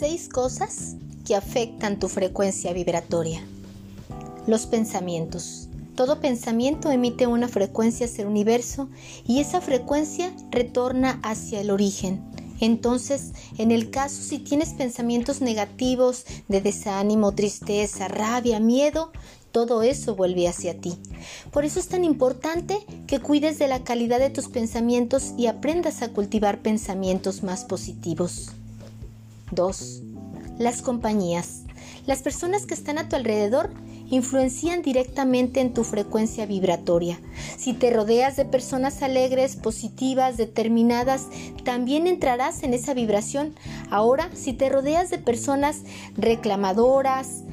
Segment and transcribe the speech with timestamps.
[0.00, 3.44] Seis cosas que afectan tu frecuencia vibratoria.
[4.46, 5.68] Los pensamientos.
[5.94, 8.88] Todo pensamiento emite una frecuencia hacia el universo
[9.26, 12.22] y esa frecuencia retorna hacia el origen.
[12.60, 19.12] Entonces, en el caso si tienes pensamientos negativos de desánimo, tristeza, rabia, miedo,
[19.52, 20.96] todo eso vuelve hacia ti.
[21.50, 26.00] Por eso es tan importante que cuides de la calidad de tus pensamientos y aprendas
[26.00, 28.52] a cultivar pensamientos más positivos.
[29.50, 30.02] 2.
[30.58, 31.64] Las compañías.
[32.06, 33.70] Las personas que están a tu alrededor
[34.10, 37.20] influencian directamente en tu frecuencia vibratoria.
[37.56, 41.26] Si te rodeas de personas alegres, positivas, determinadas,
[41.64, 43.54] también entrarás en esa vibración.
[43.90, 45.82] Ahora, si te rodeas de personas
[46.16, 47.44] reclamadoras,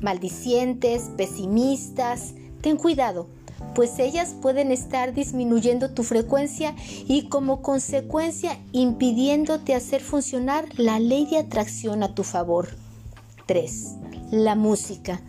[0.00, 3.28] maldicientes, pesimistas, ten cuidado,
[3.74, 6.74] pues ellas pueden estar disminuyendo tu frecuencia
[7.06, 12.68] y como consecuencia impidiéndote hacer funcionar la ley de atracción a tu favor.
[13.46, 13.94] 3.
[14.30, 15.20] La música.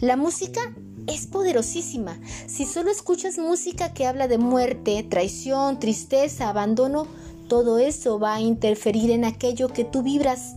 [0.00, 0.60] La música
[1.06, 2.18] es poderosísima.
[2.46, 7.06] Si solo escuchas música que habla de muerte, traición, tristeza, abandono,
[7.48, 10.56] todo eso va a interferir en aquello que tú vibras.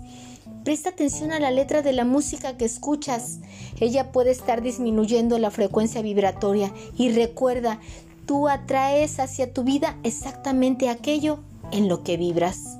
[0.67, 3.39] Presta atención a la letra de la música que escuchas.
[3.79, 7.79] Ella puede estar disminuyendo la frecuencia vibratoria y recuerda,
[8.25, 11.39] tú atraes hacia tu vida exactamente aquello
[11.71, 12.77] en lo que vibras.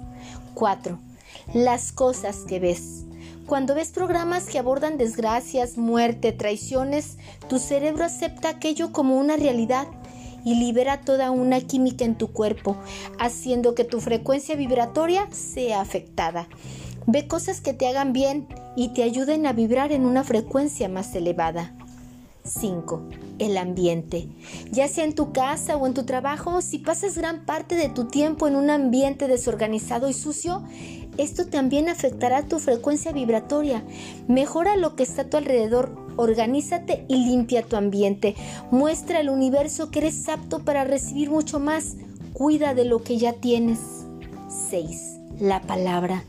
[0.54, 1.00] 4.
[1.54, 3.06] Las cosas que ves.
[3.46, 7.16] Cuando ves programas que abordan desgracias, muerte, traiciones,
[7.48, 9.88] tu cerebro acepta aquello como una realidad
[10.44, 12.76] y libera toda una química en tu cuerpo,
[13.18, 16.50] haciendo que tu frecuencia vibratoria sea afectada.
[17.10, 21.16] Ve cosas que te hagan bien y te ayuden a vibrar en una frecuencia más
[21.16, 21.74] elevada.
[22.44, 23.02] 5.
[23.40, 24.28] El ambiente.
[24.74, 28.10] Ya sea en tu casa o en tu trabajo, si pasas gran parte de tu
[28.10, 30.64] tiempo en un ambiente desorganizado y sucio,
[31.18, 33.86] esto también afectará tu frecuencia vibratoria.
[34.28, 38.36] Mejora lo que está a tu alrededor, organízate y limpia tu ambiente.
[38.70, 41.96] Muestra al universo que eres apto para recibir mucho más.
[42.34, 43.80] Cuida de lo que ya tienes.
[44.70, 45.20] 6.
[45.40, 46.26] La palabra.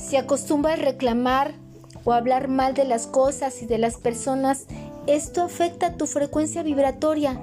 [0.00, 1.52] Si acostumbras reclamar
[2.04, 4.64] o hablar mal de las cosas y de las personas,
[5.06, 7.38] esto afecta tu frecuencia vibratoria.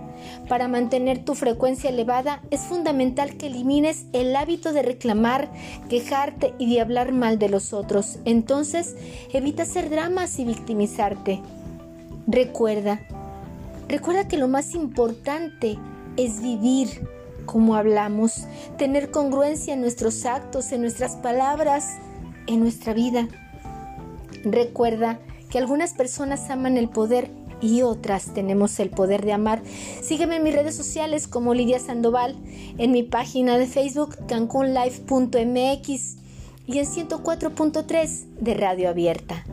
[0.49, 5.49] Para mantener tu frecuencia elevada es fundamental que elimines el hábito de reclamar,
[5.87, 8.17] quejarte y de hablar mal de los otros.
[8.25, 8.95] Entonces,
[9.31, 11.41] evita hacer dramas y victimizarte.
[12.25, 12.99] Recuerda,
[13.87, 15.77] recuerda que lo más importante
[16.17, 17.07] es vivir
[17.45, 18.45] como hablamos,
[18.77, 21.97] tener congruencia en nuestros actos, en nuestras palabras
[22.47, 23.27] en nuestra vida.
[24.43, 25.19] Recuerda
[25.49, 27.29] que algunas personas aman el poder
[27.61, 29.61] y otras tenemos el poder de amar.
[30.01, 32.35] Sígueme en mis redes sociales como Lidia Sandoval,
[32.77, 36.17] en mi página de Facebook cancunlife.mx
[36.67, 39.45] y en 104.3 de Radio Abierta.